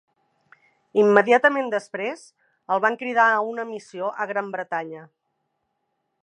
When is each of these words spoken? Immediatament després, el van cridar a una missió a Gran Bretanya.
Immediatament 1.01 1.69
després, 1.73 2.23
el 2.77 2.81
van 2.87 2.97
cridar 3.03 3.27
a 3.35 3.45
una 3.51 3.67
missió 3.75 4.09
a 4.25 4.29
Gran 4.33 4.51
Bretanya. 4.57 5.05